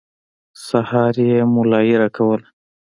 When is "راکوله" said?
2.01-2.47